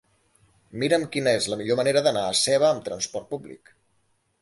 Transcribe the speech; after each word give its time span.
Mira'm 0.83 1.05
quina 1.17 1.35
és 1.41 1.49
la 1.53 1.59
millor 1.61 1.81
manera 1.81 2.03
d'anar 2.09 2.25
a 2.31 2.35
Seva 2.43 2.73
amb 2.73 2.91
trasport 2.91 3.33
públic. 3.37 3.75